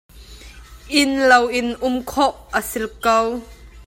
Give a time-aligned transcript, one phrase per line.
[1.01, 3.17] Innlo in um khawh a si ko.